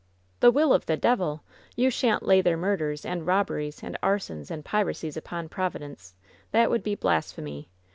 "The 0.39 0.49
will 0.49 0.73
of 0.73 0.87
the 0.87 0.97
devil! 0.97 1.43
You 1.75 1.91
shan't 1.91 2.23
lay 2.23 2.41
their 2.41 2.57
murders, 2.57 3.05
and 3.05 3.27
robberies, 3.27 3.83
and 3.83 3.99
arsons, 4.01 4.49
and 4.49 4.65
piracies 4.65 5.15
upon 5.15 5.47
Providence 5.47 6.15
1 6.49 6.49
That 6.53 6.69
would 6.71 6.81
be 6.81 6.95
blasphemy! 6.95 7.69